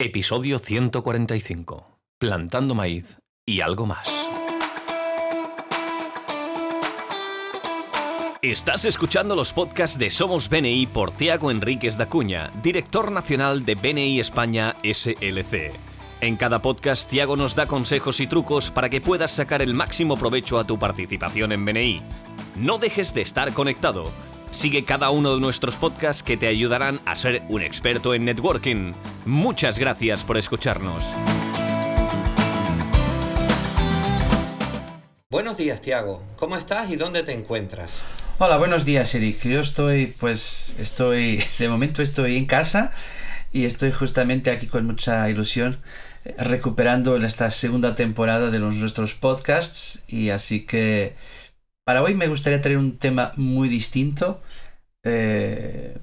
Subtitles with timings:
[0.00, 1.98] Episodio 145.
[2.20, 4.08] Plantando maíz y algo más.
[8.40, 13.74] Estás escuchando los podcasts de Somos BNI por Tiago Enríquez da Cuña, director nacional de
[13.74, 15.72] BNI España SLC.
[16.20, 20.16] En cada podcast, Tiago nos da consejos y trucos para que puedas sacar el máximo
[20.16, 22.02] provecho a tu participación en BNI.
[22.54, 24.12] No dejes de estar conectado.
[24.50, 28.92] Sigue cada uno de nuestros podcasts que te ayudarán a ser un experto en networking.
[29.26, 31.04] Muchas gracias por escucharnos.
[35.30, 36.22] Buenos días, Tiago.
[36.36, 38.00] ¿Cómo estás y dónde te encuentras?
[38.38, 39.42] Hola, buenos días, Eric.
[39.42, 42.92] Yo estoy, pues, estoy, de momento estoy en casa
[43.52, 45.80] y estoy justamente aquí con mucha ilusión
[46.24, 51.14] eh, recuperando esta segunda temporada de los, nuestros podcasts y así que
[51.84, 54.40] para hoy me gustaría traer un tema muy distinto
[55.08, 55.96] eh,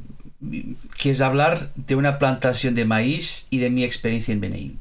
[0.97, 4.77] que es hablar de una plantación de maíz y de mi experiencia en BNI.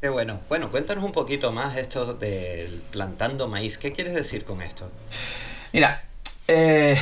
[0.00, 0.40] Qué bueno.
[0.48, 3.78] Bueno, cuéntanos un poquito más esto del plantando maíz.
[3.78, 4.90] ¿Qué quieres decir con esto?
[5.72, 6.02] Mira,
[6.48, 6.98] eh,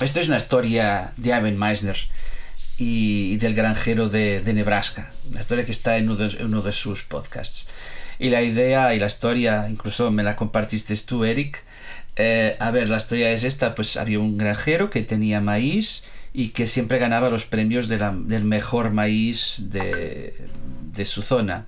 [0.00, 1.96] esto es una historia de Ivan Meisner
[2.78, 6.72] y del granjero de, de Nebraska, una historia que está en uno de, uno de,
[6.72, 7.68] sus podcasts.
[8.18, 11.62] Y la idea y la historia, incluso me la compartiste tú, Eric.
[12.16, 16.48] Eh, a ver, la historia es esta, pues había un granjero que tenía maíz y
[16.48, 20.34] que siempre ganaba los premios del mejor maíz de,
[21.04, 21.66] su zona.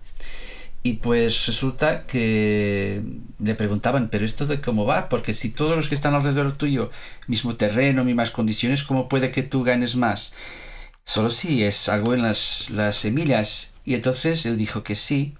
[0.83, 3.03] Y pues resulta que
[3.39, 6.91] le preguntaban, pero esto de cómo va, porque si todos los que están alrededor tuyo,
[7.27, 10.33] mismo terreno, mismas condiciones, ¿cómo puede que tú ganes más?
[11.05, 13.75] Solo si es algo en las, las semillas.
[13.85, 15.35] Y entonces él dijo que sí,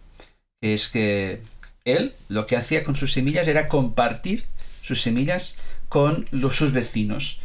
[0.61, 1.43] es que
[1.85, 4.45] él lo que hacía con sus semillas era compartir
[4.89, 5.57] sus semillas
[5.89, 7.41] con los, sus vecinos.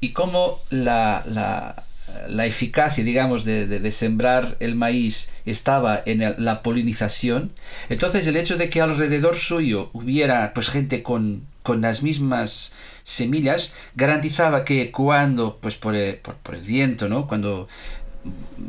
[0.00, 1.84] Y como la, la,
[2.28, 7.52] la eficacia, digamos, de, de, sembrar el maíz estaba en la polinización,
[7.88, 12.72] entonces el hecho de que alrededor suyo hubiera pues gente con, con las mismas
[13.04, 17.26] semillas garantizaba que cuando, pues por el, por, por el viento, ¿no?
[17.26, 17.68] Cuando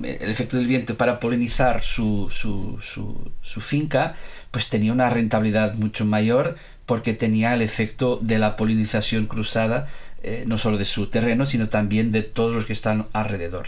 [0.03, 4.16] el efecto del viento para polinizar su, su, su, su, finca,
[4.52, 6.56] pues tenía una rentabilidad mucho mayor
[6.90, 9.88] porque tenía el efecto de la polinización cruzada
[10.24, 13.68] eh, no solo de su terreno, sino también de todos los que están alrededor.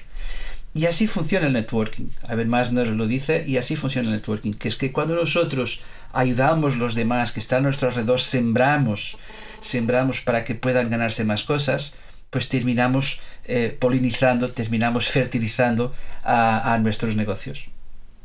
[0.74, 2.08] Y así funciona el networking.
[2.28, 5.82] A ver, Masner lo dice, y así funciona el networking, que es que cuando nosotros
[6.14, 9.18] ayudamos a los demás que están a nuestro alrededor, sembramos,
[9.59, 11.94] sembramos para que puedan ganarse más cosas,
[12.32, 15.94] pues terminamos eh, polinizando, terminamos fertilizando
[16.24, 17.70] a nuestros negocios.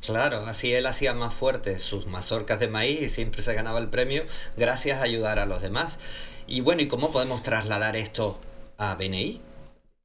[0.04, 3.88] Claro, así él hacía más fuertes sus mazorcas de maíz y siempre se ganaba el
[3.88, 4.24] premio
[4.56, 5.94] gracias a ayudar a los demás.
[6.46, 8.38] Y bueno, ¿y cómo podemos trasladar esto
[8.78, 9.40] a BNI?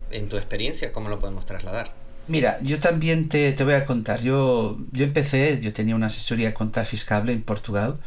[0.09, 1.94] En tu experiencia, ¿cómo lo podemos trasladar?
[2.28, 4.22] Mira, yo también te, te voy a contar.
[4.22, 8.00] Yo, yo empecé, yo tenía una asesoría contar fiscal en Portugal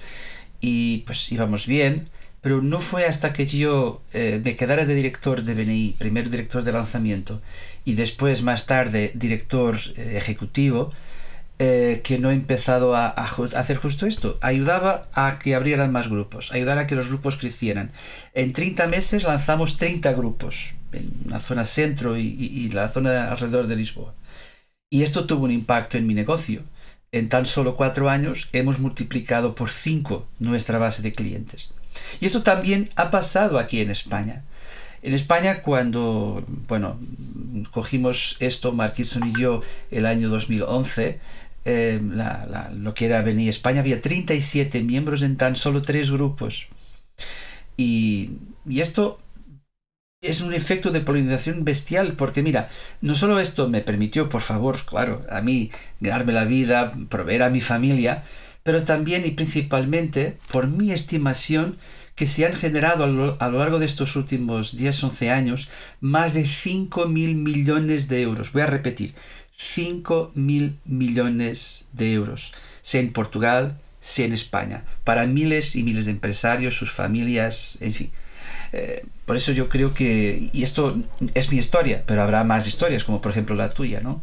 [0.60, 2.08] y pues íbamos bien,
[2.40, 6.62] pero no fue hasta que yo eh, me quedara de director de BNI, primer director
[6.62, 7.40] de lanzamiento
[7.84, 10.92] y después más tarde director eh, ejecutivo,
[11.58, 14.38] eh, que no he empezado a, hacer justo esto.
[14.40, 17.92] Ayudaba a que abrieran más grupos, ayudar a que los grupos crecieran.
[18.34, 23.30] En 30 meses lanzamos 30 grupos en la zona centro y, y, y, la zona
[23.30, 24.14] alrededor de Lisboa.
[24.90, 26.62] Y esto tuvo un impacto en mi negocio.
[27.12, 31.72] En tan solo cuatro años hemos multiplicado por cinco nuestra base de clientes.
[32.20, 34.42] Y eso también ha pasado aquí en España.
[35.04, 36.98] En España, cuando bueno,
[37.70, 39.60] cogimos esto, Mark Kirson y yo,
[39.90, 41.20] el año 2011,
[41.66, 42.00] eh,
[42.74, 46.68] lo que era venir España, había 37 miembros en tan solo tres grupos.
[47.76, 48.30] Y,
[48.74, 49.20] esto
[50.22, 52.70] es un efecto de polinización bestial, porque mira,
[53.02, 57.50] no solo esto me permitió, por favor, claro, a mí ganarme la vida, proveer a
[57.50, 58.24] mi familia,
[58.62, 61.76] pero también y principalmente por mi estimación
[62.14, 65.68] que se han generado a lo, largo de estos últimos 10-11 años
[66.00, 68.52] más de 5 mil millones de euros.
[68.52, 69.14] Voy a repetir,
[69.56, 72.52] 5 mil millones de euros,
[72.82, 77.94] sea en Portugal, sea en España, para miles y miles de empresarios, sus familias, en
[77.94, 78.10] fin.
[78.72, 80.96] Eh, por eso yo creo que, y esto
[81.34, 84.20] es mi historia, pero habrá más historias, como por ejemplo la tuya, ¿no?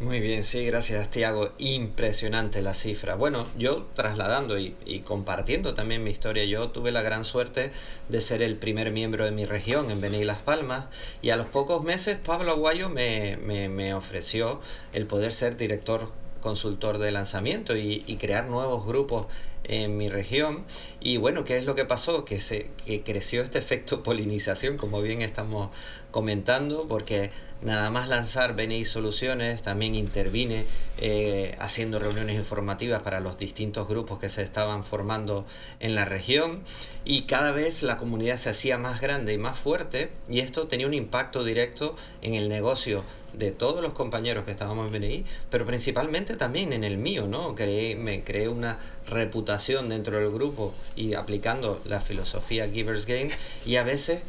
[0.00, 1.52] Muy bien, sí, gracias Tiago.
[1.58, 3.16] Impresionante la cifra.
[3.16, 7.72] Bueno, yo trasladando y, y, compartiendo también mi historia, yo tuve la gran suerte
[8.08, 10.86] de ser el primer miembro de mi región en Beni Las Palmas
[11.20, 14.60] y a los pocos meses Pablo Aguayo me, me, me ofreció
[14.92, 19.26] el poder ser director consultor de lanzamiento y, crear nuevos grupos
[19.64, 20.64] en mi región.
[21.00, 22.24] Y bueno, ¿qué es lo que pasó?
[22.24, 25.70] Que, se, que creció este efecto polinización, como bien estamos
[26.10, 30.64] comentando, porque nada más lanzar BNI Soluciones, también intervine
[30.98, 35.44] eh, haciendo reuniones informativas para los distintos grupos que se estaban formando
[35.80, 36.62] en la región
[37.04, 40.86] y cada vez la comunidad se hacía más grande y más fuerte y esto tenía
[40.86, 45.66] un impacto directo en el negocio de todos los compañeros que estábamos en BNI, pero
[45.66, 47.54] principalmente también en el mío, ¿no?
[47.54, 48.78] me creé una
[49.10, 53.30] reputación dentro del grupo y aplicando la filosofía Givers Gain
[53.64, 54.20] y a veces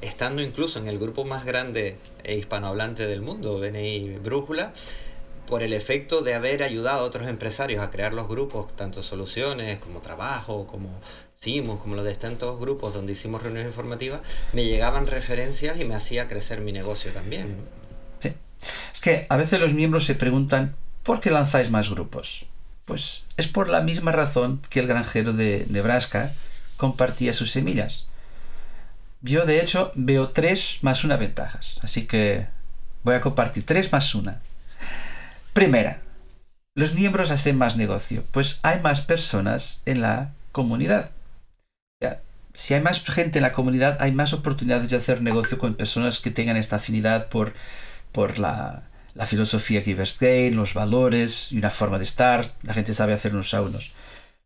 [0.00, 4.72] estando incluso en el grupo más grande e hispanohablante del mundo, BNI Brújula,
[5.46, 9.78] por el efecto de haber ayudado a otros empresarios a crear los grupos, tanto soluciones
[9.78, 10.88] como trabajo, como
[11.38, 14.20] Simos, como los de tantos grupos donde hicimos reuniones informativas,
[14.52, 17.56] me llegaban referencias y me hacía crecer mi negocio también.
[18.92, 22.46] Es que a veces los miembros se preguntan, ¿por qué lanzáis más grupos?
[22.86, 26.32] Pues es por la misma razón que el granjero de Nebraska
[26.78, 28.08] compartía sus semillas
[29.26, 32.46] yo de hecho veo tres más una ventajas, así que
[33.02, 34.40] voy a compartir tres más una.
[35.52, 36.00] Primera,
[36.74, 41.10] los miembros hacen más negocio, pues hay más personas en la comunidad.
[42.54, 46.20] si hay más gente en la comunidad, hay más oportunidades de hacer negocio con personas
[46.20, 47.52] que tengan esta afinidad por,
[48.12, 48.84] por la,
[49.16, 52.52] la filosofía Givers Gain, los valores y una forma de estar.
[52.62, 53.92] La gente sabe hacer unos a unos.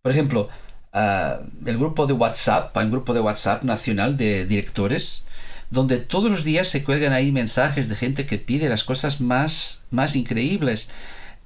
[0.03, 0.49] Por ejemplo,
[0.95, 5.25] uh, el grupo de WhatsApp, un grupo de WhatsApp nacional de directores,
[5.71, 9.83] donde todos los días se cuelgan ahí mensajes de gente que pide las cosas más,
[9.91, 10.89] más increíbles.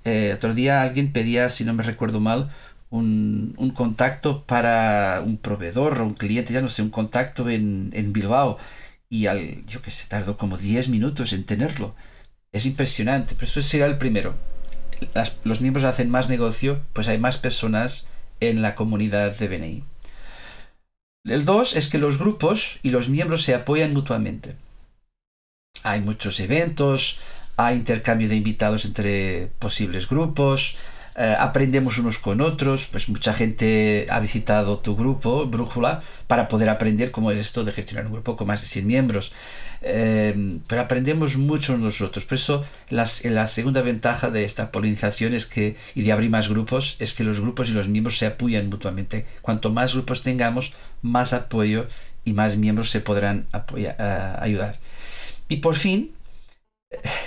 [0.05, 2.51] Eh, otro día alguien pedía, si no me recuerdo mal,
[2.91, 7.91] un, un, contacto para un proveedor o un cliente, ya no sé, un contacto en,
[7.95, 8.59] en Bilbao.
[9.09, 11.95] Y al, yo que sé, tardó como 10 minutos en tenerlo.
[12.55, 14.35] Es impresionante, pero eso será el primero.
[15.43, 18.07] los miembros hacen más negocio, pues hay más personas
[18.39, 19.83] en la comunidad de BNI.
[21.25, 24.55] El 2 es que los grupos y los miembros se apoyan mutuamente.
[25.83, 27.19] Hay muchos eventos,
[27.57, 30.77] hay intercambio de invitados entre posibles grupos,
[31.17, 36.69] eh, aprendemos unos con otros, pues mucha gente ha visitado tu grupo, Brújula, para poder
[36.69, 39.33] aprender cómo es esto de gestionar un grupo con más de 100 miembros.
[39.87, 42.25] Em, pero aprendemos mucho nosotros.
[42.25, 46.97] Por eso la segunda ventaja de esta polinización es que, y de abrir más grupos
[47.01, 49.27] es que los grupos y los miembros se apoyan mutuamente.
[49.43, 50.73] Cuanto más grupos tengamos,
[51.03, 51.87] más apoyo
[52.25, 53.47] y más miembros se podrán
[54.41, 54.79] ayudar.
[55.51, 56.13] Y por fin,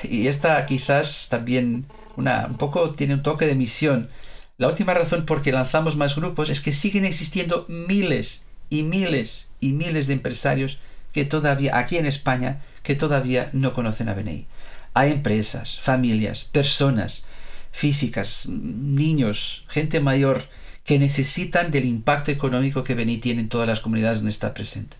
[0.02, 4.10] y esta quizás también una, un poco tiene un toque de misión,
[4.58, 9.56] la última razón por que lanzamos más grupos es que siguen existiendo miles y miles
[9.60, 10.80] y miles de empresarios
[11.18, 14.46] que todavía, aquí en España, que todavía no conocen a BNI.
[14.94, 17.24] Hay empresas, familias, personas
[17.72, 20.48] físicas, niños, gente mayor,
[20.84, 24.96] que necesitan del impacto económico que BNI tiene en todas las comunidades donde está presente.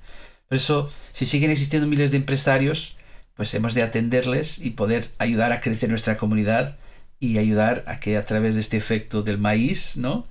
[0.50, 2.98] Por eso, si siguen existiendo miles de empresarios,
[3.36, 6.78] pues hemos de atenderles y poder ayudar a crecer nuestra comunidad
[7.20, 10.26] y ayudar a que a través de este efecto del maíz, ¿no?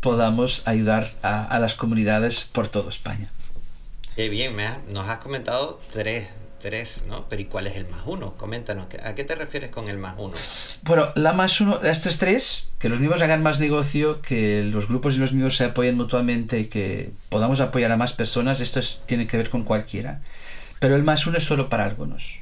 [0.00, 3.30] podamos ayudar a, a las comunidades por toda España.
[4.16, 6.28] Qué bien, me nos has comentado tres,
[6.60, 7.28] tres, ¿no?
[7.30, 8.34] Pero ¿y cuál es el más uno?
[8.36, 10.34] Coméntanos, ¿a qué te refieres con el más uno?
[10.82, 15.16] Bueno, la más uno, estos tres, que los miembros hagan más negocio, que los grupos
[15.16, 19.38] y los miembros se apoyen mutuamente que podamos apoyar a más personas, esto tiene que
[19.38, 20.20] ver con cualquiera.
[20.78, 22.40] Pero el más uno es solo para algunos.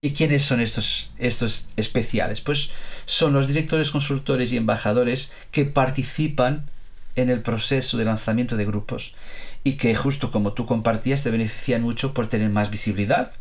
[0.00, 2.40] ¿Y quiénes son estos, estos especiales?
[2.40, 2.70] Pues
[3.04, 6.66] son los directores, consultores y embajadores que participan
[7.14, 9.14] en el proceso de lanzamiento de grupos
[9.64, 13.32] y que justo como tú compartías te benefician mucho por tener más visibilidad,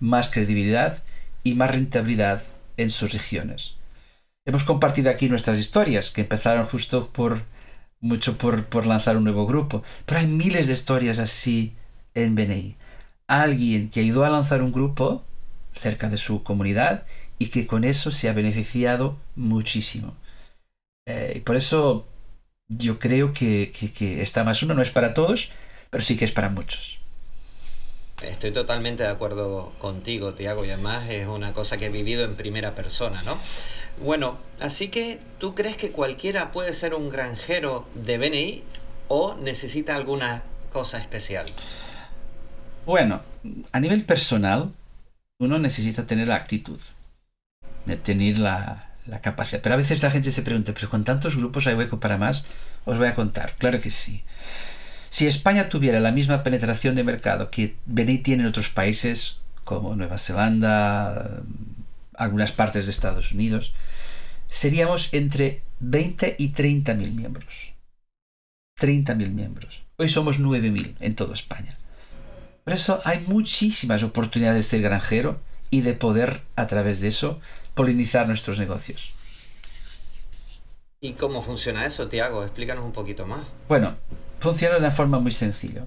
[0.00, 1.02] más credibilidad
[1.44, 2.42] y más rentabilidad
[2.76, 3.76] en sus regiones.
[4.46, 7.42] Hemos compartido aquí nuestras historias que empezaron justo por
[8.00, 11.74] mucho por, por lanzar un nuevo grupo, pero hay miles de historias así
[12.14, 12.76] en BNI.
[13.26, 15.24] Alguien que ayudó a lanzar un grupo
[15.74, 17.04] cerca de su comunidad
[17.38, 20.16] y que con eso se ha beneficiado muchísimo.
[21.06, 22.06] Eh, y por eso
[22.68, 25.50] yo creo que, que, esta más uno no es para todos,
[25.90, 26.98] pero sí que es para muchos.
[28.22, 32.34] Estoy totalmente de acuerdo contigo, Tiago, y además es una cosa que he vivido en
[32.34, 33.38] primera persona, ¿no?
[34.02, 38.62] Bueno, así que tú crees que cualquiera puede ser un granjero de BNI
[39.08, 41.46] o necesita alguna cosa especial?
[42.86, 43.22] Bueno,
[43.72, 44.72] a nivel personal,
[45.38, 46.80] uno necesita tener la actitud,
[47.86, 49.60] de tener la, la capacidad.
[49.62, 52.44] Pero a veces la gente se pregunta, pero con tantos grupos hay hueco para más.
[52.84, 54.22] Os voy a contar, claro que sí.
[55.10, 59.96] Si España tuviera la misma penetración de mercado que BNI tiene en otros países, como
[59.96, 61.42] Nueva Zelanda,
[62.14, 63.74] algunas partes de Estados Unidos,
[64.46, 67.72] seríamos entre 20 y 30 mil miembros.
[68.76, 69.82] 30 mil miembros.
[69.96, 71.76] Hoy somos 9 mil en toda España.
[72.64, 77.40] Por eso hay muchísimas oportunidades de ser granjero y de poder, a través de eso,
[77.78, 79.12] polinizar nuestros negocios.
[81.00, 82.42] ¿Y cómo funciona eso, Tiago?
[82.42, 83.46] Explícanos un poquito más.
[83.68, 83.96] Bueno,
[84.40, 85.86] funciona de una forma muy sencilla.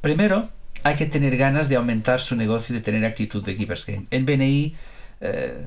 [0.00, 0.48] Primero,
[0.82, 4.06] hay que tener ganas de aumentar su negocio y de tener actitud de Keepers Game.
[4.10, 4.74] En BNI,
[5.20, 5.66] eh,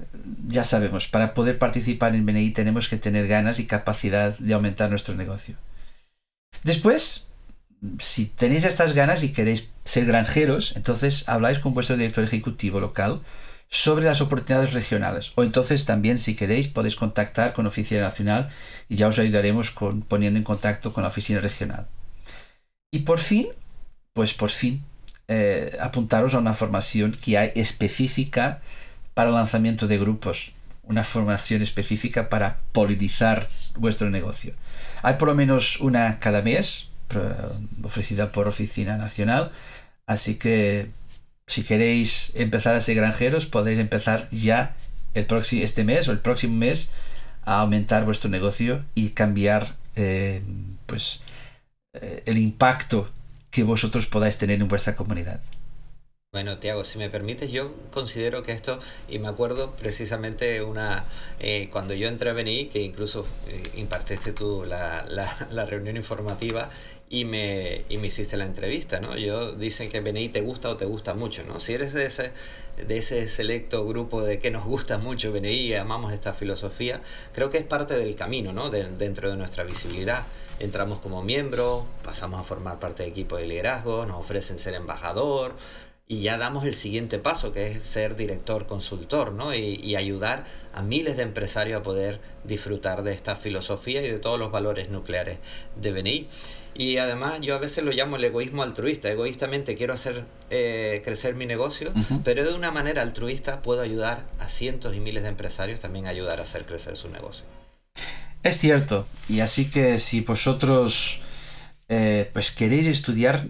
[0.50, 4.90] ya sabemos, para poder participar en BNI tenemos que tener ganas y capacidad de aumentar
[4.90, 5.56] nuestro negocio.
[6.64, 7.30] Después,
[8.00, 13.22] si tenéis estas ganas y queréis ser granjeros, entonces habláis con vuestro director ejecutivo local
[13.74, 15.32] sobre las oportunidades regionales.
[15.34, 18.50] O entonces también, si queréis, podéis contactar con Oficina Nacional
[18.88, 21.88] y ya os ayudaremos con, poniendo en contacto con la Oficina Regional.
[22.92, 23.48] Y por fin,
[24.14, 24.84] pues por fin,
[25.28, 28.62] eh, apuntaros a una formación que hay específica
[29.16, 30.52] para lanzamiento de grupos,
[30.84, 34.54] una formación específica para polinizar vuestro negocio.
[35.02, 36.92] Hay por lo menos una cada mes,
[37.82, 39.52] ofrecida por Oficina Nacional,
[40.06, 40.92] así que
[41.48, 44.76] si queréis empezar a ser granjeros, podéis empezar ya
[45.14, 46.92] el próximo, este mes o el próximo mes
[47.44, 50.42] a aumentar vuestro negocio y cambiar eh,
[50.86, 51.22] pues,
[51.94, 53.10] eh, el impacto
[53.52, 55.42] que vosotros podáis tener en vuestra comunidad.
[56.34, 61.04] Bueno, Tiago, si me permites, yo considero que esto, y me acuerdo precisamente una
[61.40, 66.72] eh, cuando yo entré a BNI, que incluso eh, impartiste tú la, la, reunión informativa
[67.08, 69.16] y me, y me hiciste la entrevista, ¿no?
[69.16, 71.60] Yo dicen que BNI te gusta o te gusta mucho, ¿no?
[71.60, 72.32] Si eres de ese,
[72.78, 77.02] de ese selecto grupo de que nos gusta mucho BNI amamos esta filosofía,
[77.34, 78.72] creo que es parte del camino, ¿no?
[78.72, 80.26] dentro de nuestra visibilidad
[80.60, 85.56] entramos como miembro, pasamos a formar parte del equipo de liderazgo, nos ofrecen ser embajador
[86.08, 89.56] y ya damos el siguiente paso que es ser director consultor ¿no?
[89.56, 94.40] y, ayudar a miles de empresarios a poder disfrutar de esta filosofía y de todos
[94.40, 95.38] los valores nucleares
[95.76, 96.28] de BNI.
[96.76, 99.12] Y además yo a veces lo llamo el egoísmo altruista.
[99.12, 101.94] Egoístamente quiero hacer eh, crecer mi negocio,
[102.24, 106.10] pero de una manera altruista puedo ayudar a cientos y miles de empresarios también a
[106.10, 107.46] ayudar a hacer crecer su negocio.
[108.42, 111.22] Es cierto, y así que si vosotros
[111.88, 113.46] eh, pues queréis estudiar,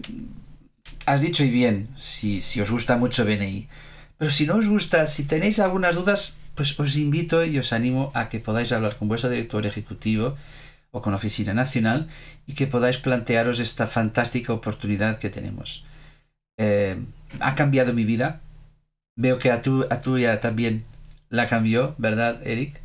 [1.06, 3.66] has dicho y bien, si, si os gusta mucho BNI,
[4.18, 8.10] pero si no os gusta, si tenéis algunas dudas, pues os invito y os animo
[8.14, 10.36] a que podáis hablar con vuestro director ejecutivo
[10.92, 12.08] o con la Oficina Nacional
[12.46, 15.84] y que podáis plantearos esta fantástica oportunidad que tenemos.
[16.56, 16.96] Eh,
[17.40, 18.40] ha cambiado mi vida.
[19.16, 20.84] Veo que a tu, a tuya también
[21.28, 22.80] la cambió, ¿verdad, Eric?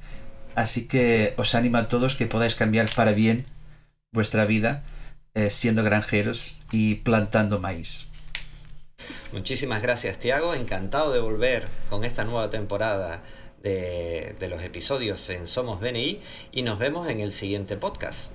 [0.55, 3.45] Así que os animo a todos que podáis cambiar para bien
[4.11, 4.83] vuestra vida
[5.33, 8.09] eh, siendo granjeros y plantando maíz.
[9.31, 10.53] Muchísimas gracias, Tiago.
[10.53, 13.23] Encantado de volver con esta nueva temporada
[13.61, 16.21] de, de los episodios en Somos BNI
[16.51, 18.31] y nos vemos en el siguiente podcast.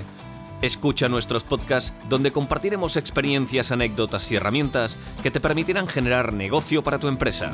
[0.60, 6.98] Escucha nuestros podcasts donde compartiremos experiencias, anécdotas y herramientas que te permitirán generar negocio para
[6.98, 7.52] tu empresa.